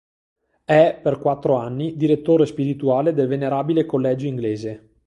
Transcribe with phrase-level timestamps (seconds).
[0.65, 4.89] È, per quattro anni, direttore spirituale del Venerabile Collegio Inglese.